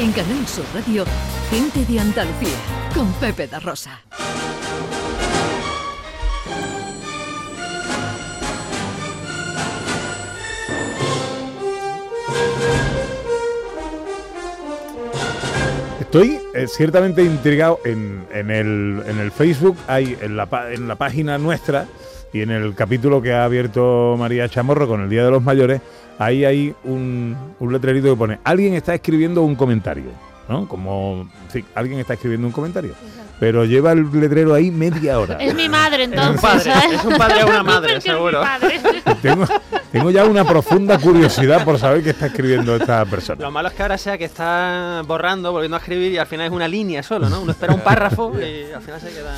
[0.00, 1.04] En Canal Sur Radio,
[1.50, 2.56] Gente de Andalucía,
[2.94, 4.00] con Pepe da Rosa.
[15.98, 21.88] Estoy eh, ciertamente intrigado en, el, Facebook, hay en la página nuestra
[22.32, 25.80] y en el capítulo que ha abierto María Chamorro con el Día de los Mayores,
[26.18, 30.10] ahí hay un, un letrerito que pone, alguien está escribiendo un comentario,
[30.48, 30.68] ¿no?
[30.68, 32.94] Como, sí, alguien está escribiendo un comentario,
[33.40, 35.36] pero lleva el letrero ahí media hora.
[35.36, 36.40] Es mi madre, Es un entonces.
[36.42, 36.92] padre, ¿sabes?
[36.98, 38.42] es un padre o una madre, seguro.
[39.22, 39.44] Tengo,
[39.92, 43.40] tengo ya una profunda curiosidad por saber qué está escribiendo esta persona.
[43.40, 46.46] Lo malo es que ahora sea que está borrando, volviendo a escribir y al final
[46.46, 47.40] es una línea solo, ¿no?
[47.42, 49.34] Uno espera un párrafo y al final se queda...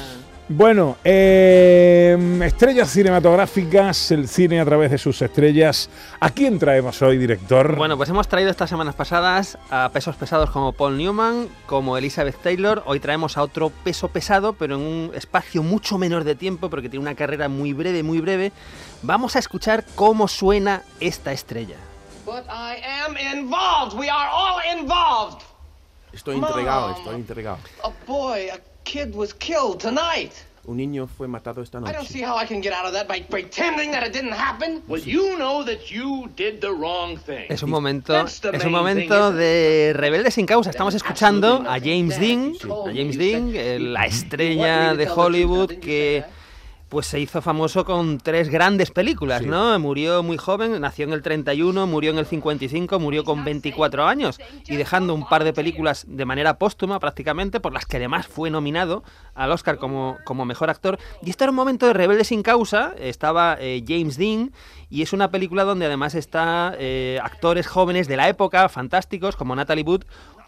[0.53, 5.89] Bueno, eh, estrellas cinematográficas, el cine a través de sus estrellas.
[6.19, 7.77] ¿A quién traemos hoy, director?
[7.77, 12.35] Bueno, pues hemos traído estas semanas pasadas a pesos pesados como Paul Newman, como Elizabeth
[12.43, 12.83] Taylor.
[12.87, 16.89] Hoy traemos a otro peso pesado, pero en un espacio mucho menor de tiempo, porque
[16.89, 18.51] tiene una carrera muy breve, muy breve.
[19.03, 21.77] Vamos a escuchar cómo suena esta estrella.
[22.27, 23.97] But I am involved.
[23.97, 25.45] We are all involved.
[26.13, 27.59] Estoy intrigado, estoy intrigado.
[27.85, 28.59] A boy, a
[28.91, 30.33] kid was killed tonight.
[30.67, 32.29] Un niño fue matado esta I don't see noche.
[32.29, 34.83] how I can get out of that by pretending that it didn't happen.
[34.89, 37.47] Well, you know that you did the wrong thing.
[37.49, 40.71] Es un momento, es un momento de rebelde sin causa.
[40.71, 42.53] Estamos escuchando a James Dean,
[42.87, 46.25] a James Dean, la estrella de Hollywood que
[46.91, 49.47] pues se hizo famoso con tres grandes películas, Sí.
[49.47, 49.79] ¿no?
[49.79, 54.39] Murió muy joven, nació en el 31, murió en el 55, murió con 24 años
[54.67, 58.51] y dejando un par de películas de manera póstuma prácticamente, por las que además fue
[58.51, 60.99] nominado al Oscar como, como mejor actor.
[61.23, 64.53] Y este era un momento de rebelde sin causa, estaba eh, James Dean
[64.91, 69.55] y es una película donde además está eh, actores jóvenes de la época, fantásticos, como
[69.55, 70.03] Natalie Wood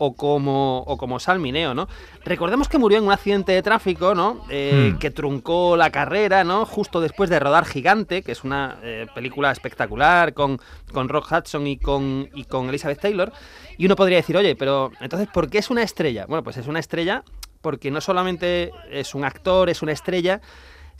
[0.04, 1.86] o como, o como Sal Mineo, ¿no?
[2.24, 4.44] Recordemos que murió en un accidente de tráfico, ¿no?
[4.50, 4.98] Eh, Hmm.
[4.98, 6.66] Que truncó la carrera, ¿no?
[6.66, 10.58] Justo después de rodar Gigante, que es una eh, película espectacular con,
[10.92, 13.32] con Rock Hudson y con, y con Elizabeth Taylor.
[13.78, 16.26] Y uno podría decir, oye, pero entonces, ¿por qué es una estrella?
[16.26, 17.22] Bueno, pues es una estrella
[17.60, 20.40] porque no solamente es un actor, es una estrella,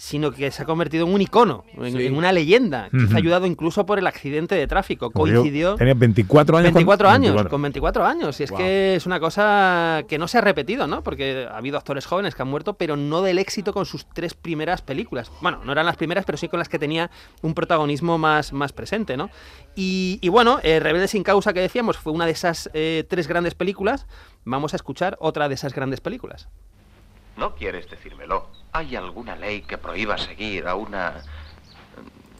[0.04, 2.06] sino que se ha convertido en un icono, en, Sí.
[2.06, 5.12] en una leyenda, que ha ayudado incluso por el accidente de tráfico.
[5.12, 5.76] Coincidió...
[5.76, 6.70] Tenía 24 años.
[6.70, 7.50] con- 24 años, 24.
[7.50, 8.40] con 24 años.
[8.40, 8.58] Y es Wow.
[8.58, 11.04] que es una cosa que no se ha repetido, ¿no?
[11.04, 14.34] Porque ha habido actores jóvenes que han muerto, pero no del éxito con sus tres
[14.34, 15.30] primeras películas.
[15.40, 17.08] Bueno, no eran las primeras, pero sí con las que tenía
[17.42, 19.30] un protagonismo más, más presente, ¿no?
[19.76, 23.28] Y, y bueno, eh, Rebelde sin causa que decíamos fue una de esas eh, tres
[23.28, 24.08] grandes películas.
[24.44, 26.48] Vamos a escuchar otra de esas grandes películas.
[27.36, 28.48] ¿No quieres decírmelo?
[28.72, 31.22] ¿Hay alguna ley que prohíba seguir a una...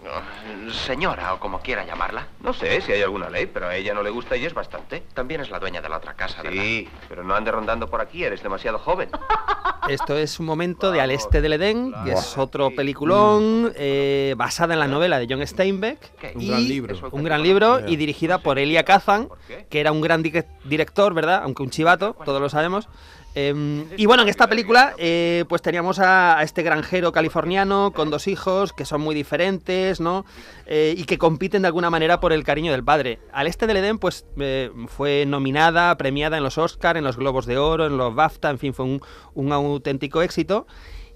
[0.05, 2.27] eh, señora o como quiera llamarla?
[2.41, 5.03] No sé si hay alguna ley, pero a ella no le gusta y es bastante.
[5.15, 6.63] También es la dueña de la otra casa, ¿verdad?
[6.63, 9.11] Sí, pero no ande rondando por aquí, eres demasiado joven.
[9.89, 14.75] Esto es un momento de Al Este del Edén, que es otro peliculón eh, basada
[14.75, 15.99] en la novela de John Steinbeck.
[16.19, 16.33] ¿Qué?
[16.37, 17.09] Un y- gran libro.
[17.11, 19.29] Un gran libro y dirigida por Elia Kazan,
[19.69, 20.33] que era un gran di-
[20.65, 21.43] director, ¿verdad?
[21.43, 22.89] Aunque un chivato, todos lo sabemos.
[23.35, 28.29] Eh, y bueno, en esta película eh, pues teníamos a, este granjero californiano con dos
[28.29, 30.27] hijos que son muy diferentes, ¿no?
[30.67, 33.21] Eh, y que compiten de alguna manera por el cariño del padre.
[33.33, 37.47] Al este del Edén pues eh, fue nominada, premiada en los Oscar, en los Globos
[37.47, 39.01] de Oro, en los BAFTA, en fin, fue
[39.35, 40.67] un, auténtico éxito.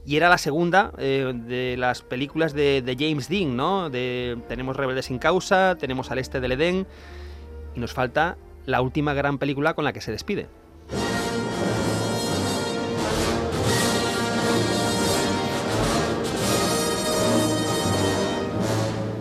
[0.06, 3.91] Y era la segunda de las películas de, James Dean, ¿no?
[3.91, 6.87] Tenemos Rebelde sin causa, tenemos Al este del Edén
[7.75, 10.47] y nos falta la última gran película con la que se despide.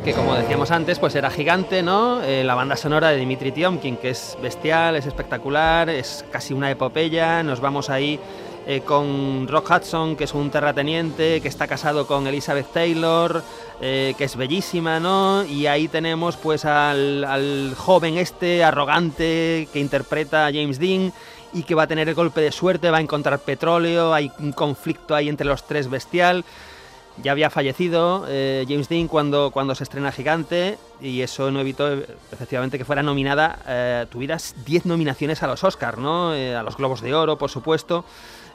[0.06, 2.22] Que como decíamos antes, pues era gigante, ¿no?
[2.22, 6.70] Eh, la banda sonora de Dimitri Tiomkin, que es bestial, es espectacular, es casi una
[6.70, 7.42] epopeya.
[7.42, 8.20] Nos vamos ahí
[8.68, 13.42] eh, con Rock Hudson, que es un terrateniente, que está casado con Elizabeth Taylor,
[13.82, 15.44] eh, que es bellísima, ¿no?
[15.44, 21.14] Y ahí tenemos pues al, al joven este, arrogante, que interpreta a James Dean
[21.52, 24.52] y que va a tener el golpe de suerte, va a encontrar petróleo, hay un
[24.52, 26.46] conflicto ahí entre los tres bestial.
[27.24, 31.92] Ya había fallecido eh, James Dean cuando, cuando se estrena Gigante y eso no evitó
[31.92, 36.34] eh, efectivamente que fuera nominada, eh, tuvieras 10 nominaciones a los Oscars, ¿no?
[36.34, 38.06] Eh, a los Globos de Oro, por supuesto.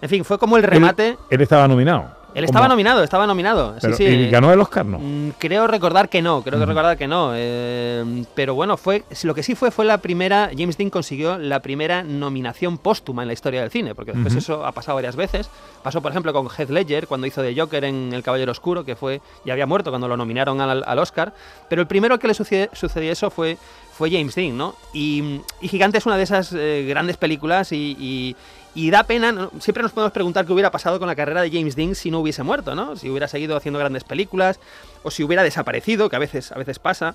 [0.02, 1.08] En fin, fue como el remate.
[1.08, 2.19] Él, él estaba nominado.
[2.34, 2.74] Él estaba ¿Cómo?
[2.74, 3.74] nominado, estaba nominado.
[3.80, 4.12] Pero- sí, sí.
[4.12, 4.86] ¿Y ganó el Oscar?
[4.86, 4.98] No.
[4.98, 6.70] Mm, Creo recordar que no, creo que Ujú.
[6.70, 7.32] recordar que no.
[7.34, 10.50] eh, pero bueno, fue lo que sí fue fue la primera.
[10.56, 14.64] James Dean consiguió la primera nominación póstuma en la historia del cine, porque después eso
[14.64, 15.48] ha pasado varias veces.
[15.82, 18.96] Pasó, por ejemplo, con Heath Ledger cuando hizo de Joker en El Caballero Oscuro, que
[18.96, 21.32] fue ya había muerto cuando lo nominaron al, al Oscar.
[21.68, 23.56] Pero el primero que le sucedió eso fue
[23.92, 24.74] fue James Dean, ¿no?
[24.94, 28.34] Y, y Gigante es una de esas eh, grandes películas y, y-
[28.74, 31.76] y da pena, siempre nos podemos preguntar qué hubiera pasado con la carrera de James
[31.76, 32.96] Dean si no hubiese muerto, ¿no?
[32.96, 34.60] Si hubiera seguido haciendo grandes películas
[35.02, 37.14] o si hubiera desaparecido, que a veces, a veces pasa.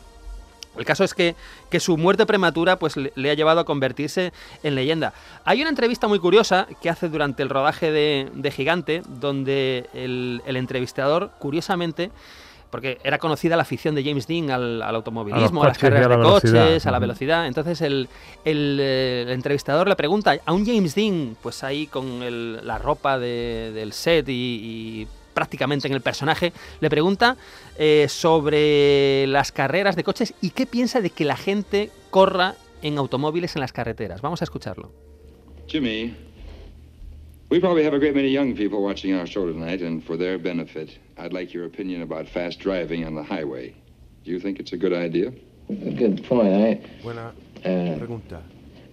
[0.77, 1.35] El caso es que,
[1.69, 5.13] que su muerte prematura pues, le, le ha llevado a convertirse en leyenda.
[5.45, 10.41] Hay una entrevista muy curiosa que hace durante el rodaje de, de Gigante, donde el,
[10.45, 12.11] el entrevistador, curiosamente,
[12.71, 16.15] porque era conocida la afición de James Dean al, al automovilismo, a, las carreras la
[16.17, 16.63] de velocidad.
[16.65, 17.47] coches, a la velocidad.
[17.47, 18.09] Entonces el,
[18.43, 22.77] el, eh, el entrevistador le pregunta a un James Dean, pues ahí con el- la
[22.77, 27.35] ropa de- del set y, y prácticamente en el personaje, le pregunta
[27.77, 32.97] eh, sobre las carreras de coches y qué piensa de que la gente corra en
[32.97, 34.21] automóviles en las carreteras.
[34.21, 34.91] Vamos a escucharlo.
[35.67, 36.13] Jimmy,
[37.49, 40.37] we probably have a great many young people watching our show tonight, and for their
[40.41, 43.73] benefit, I'd like your opinion about fast driving on the highway.
[44.23, 45.31] Do you think it's a good idea?
[45.69, 46.53] A good point.
[46.53, 47.33] I Buena
[47.63, 48.41] uh, pregunta.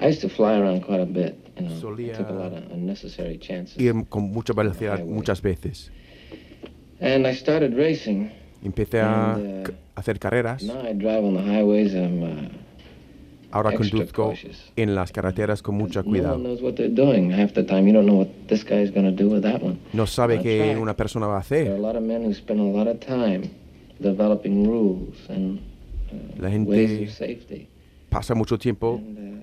[0.00, 1.36] I used to fly around quite a bit.
[1.56, 3.76] You know, Solía- took a lot of unnecessary chances.
[3.78, 5.90] Ir con mucha velocidad muchas veces.
[7.00, 8.30] And I started racing.
[8.62, 10.62] Empecé a And, uh, c- hacer carreras.
[10.62, 11.94] Now I drive on the highways.
[11.94, 12.48] I'm uh,
[13.52, 14.32] Ahora conduzco
[14.76, 16.34] en las carreteras con mucho no cuidado.
[16.36, 17.86] one knows what they're doing half the time.
[17.86, 19.78] You don't know what this guy's going to do with that one.
[19.92, 21.80] No sabe qué una persona va a There are a hacer.
[21.80, 23.50] lot of men who spend a lot of time
[24.00, 25.60] developing rules and
[26.38, 27.08] La gente
[28.10, 29.42] pasa mucho tiempo uh,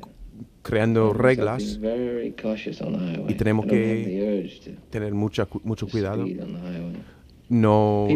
[0.62, 3.32] creando reglas, being very cautious on the highway.
[3.32, 6.26] y tenemos que tener mucha, mucho cuidado.
[7.50, 8.08] No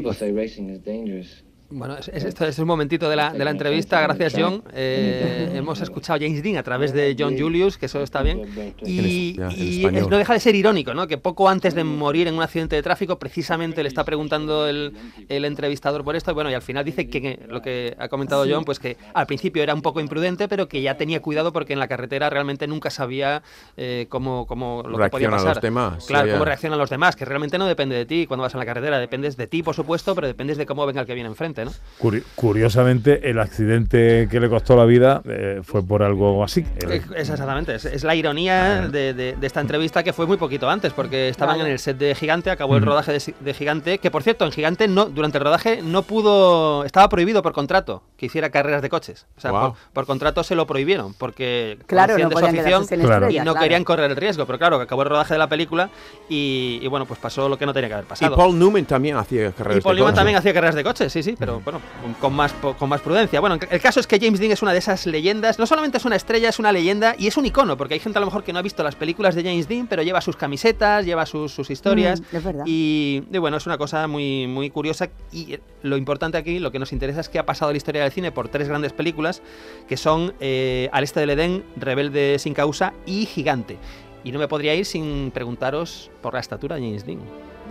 [1.74, 4.00] Bueno, es, es- esto es un momentito de la, de la entrevista.
[4.02, 4.64] Gracias, John.
[4.74, 8.42] Eh, hemos escuchado a James Dean a través de John Julius, que eso está bien.
[8.86, 11.08] Y, es- no deja de ser irónico, ¿no?
[11.08, 14.94] Que poco antes de morir en un accidente de tráfico, precisamente le está preguntando el,
[15.30, 16.32] el entrevistador por esto.
[16.32, 19.26] Y bueno, y al final dice que, lo que ha comentado John, pues que al
[19.26, 22.68] principio era un poco imprudente, pero que ya tenía cuidado porque en la carretera realmente
[22.68, 23.42] nunca sabía
[23.78, 25.56] eh, cómo, cómo lo que podía Reaccionan pasar.
[25.56, 28.44] los demás, Claro, ya, cómo reaccionan los demás, que realmente no depende de ti cuando
[28.44, 31.08] vas en la carretera, dependes de ti, por supuesto, pero dependes de cómo venga el
[31.08, 31.72] que viene enfrente, ¿no?
[32.00, 36.66] Curi- curiosamente, el accidente que le costó la vida eh, fue por algo así.
[36.82, 40.38] El- Es exactamente, es, es la ironía de, de- de esta entrevista que fue muy
[40.38, 43.98] poquito antes, porque estaban en el set de Gigante, acabó el rodaje de, de Gigante,
[44.00, 48.04] que por cierto, en Gigante no, durante el rodaje no pudo, estaba prohibido por contrato
[48.18, 49.26] que hiciera carreras de coches.
[49.38, 53.30] O sea, por, por contrato se lo prohibieron, porque Claro, no de su afición Claro.
[53.30, 53.60] y no claro.
[53.62, 55.90] querían correr el riesgo, pero claro, que acabó el rodaje de la película
[56.30, 58.36] y, y bueno, pues pasó lo que no tenía que haber Y pasado.
[58.36, 61.22] Paul Newman también hacía carreras Y Paul de Newman también hacía carreras de coches, sí,
[61.24, 61.82] sí, pero bueno,
[62.20, 63.40] con- más, con más prudencia.
[63.40, 66.06] Bueno, el caso es que James Dean es una de esas leyendas, no solamente es
[66.06, 68.44] una estrella, es una leyenda y es un icono, porque hay gente a lo mejor
[68.44, 71.52] que no ha visto las películas de James Dean, pero lleva sus camisetas, lleva sus,
[71.54, 72.22] sus historias.
[72.22, 72.64] Mm, es verdad.
[72.66, 75.10] Y, y bueno, es una cosa muy, muy curiosa.
[75.32, 78.12] Y lo importante aquí, lo que nos interesa es que ha pasado la historia del
[78.12, 79.42] cine por tres grandes películas,
[79.88, 83.78] que son eh, Al este del Edén, Rebelde sin causa y Gigante.
[84.24, 87.20] Y no me podría ir sin preguntaros por la estatura de James Dean.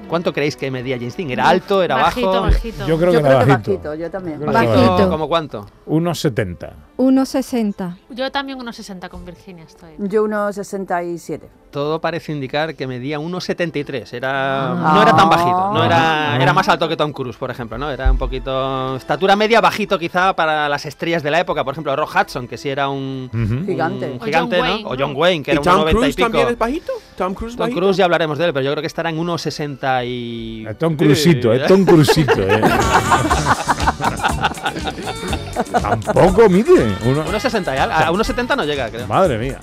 [0.08, 1.30] ¿Cuánto creéis que medía James Dean?
[1.30, 1.82] ¿Era alto?
[1.82, 2.42] ¿Era bajito, bajo?
[2.42, 2.86] bajito.
[2.86, 3.70] Yo creo Yo que era bajito.
[3.72, 4.40] bajito, yo también.
[4.40, 4.96] Yo creo que Bajito.
[4.96, 5.66] ¿Cómo, cómo cuánto?
[5.86, 6.72] Unos 70.
[6.98, 7.96] 1,60.
[8.10, 9.90] Yo también unos 60 con Virginia estoy.
[9.98, 11.48] Yo unos 67.
[11.72, 14.12] Todo parece indicar que medía 1,73.
[14.12, 14.92] Era, Ah.
[14.94, 15.70] No era tan bajito.
[15.72, 17.78] No era, era más alto que Tom Cruise, por ejemplo.
[17.78, 17.90] ¿no?
[17.90, 18.94] Era un poquito.
[18.96, 21.64] Estatura media, bajito quizá para las estrellas de la época.
[21.64, 23.30] Por ejemplo, Rock Hudson, que sí era un.
[23.66, 24.10] Gigante.
[24.10, 24.72] un O gigante, John ¿no?
[24.74, 24.96] Wayne, O.
[24.98, 26.28] John Wayne, que ¿Y era Tom 1,90 y Cruise pico.
[26.28, 26.92] también es bajito?
[27.16, 27.80] Tom Cruise Tom bajito?
[27.80, 30.66] Cruise ya hablaremos de él, pero yo creo que estará en 1,60 y.
[30.68, 32.32] Es Tom Cruisito, es Tom Cruisito.
[32.42, 32.60] eh.
[35.80, 36.96] Tampoco mide.
[37.04, 37.94] Uno- 1,60 y algo.
[37.94, 39.06] A 1,70 no llega, creo.
[39.06, 39.58] Madre mía.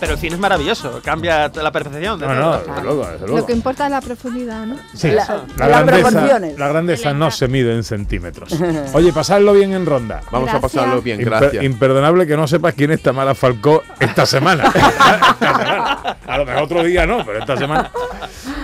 [0.00, 1.00] Pero el cine es maravilloso.
[1.04, 2.18] Cambia la percepción.
[2.20, 3.36] de No, no, desde luego, desde luego.
[3.38, 4.76] Lo que importa es la profundidad, ¿no?
[4.94, 8.50] Sí, La- grandeza, la grandeza no se mide en centímetros.
[8.92, 10.20] Oye, pasadlo bien en ronda.
[10.30, 11.64] Vamos a pasarlo bien, Imper- gracias.
[11.64, 14.64] imperdonable que no sepas quién es Tamara Falcó esta semana.
[14.66, 16.16] Esta semana.
[16.26, 17.90] A lo mejor otro día no, pero esta semana.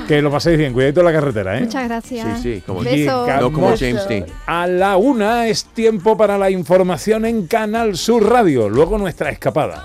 [0.09, 1.61] Que lo paséis bien, cuidadito en la carretera, ¿eh?
[1.63, 2.41] Muchas gracias.
[2.41, 2.83] Sí, sí, como.
[2.83, 4.27] No como James Dean.
[4.47, 8.69] A la una es tiempo para la información en Canal Sur Radio.
[8.69, 9.85] Luego nuestra escapada.